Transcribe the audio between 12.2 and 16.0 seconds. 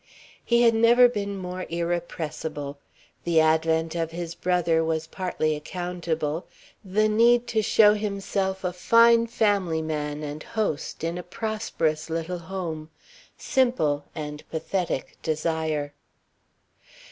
home simple and pathetic desire.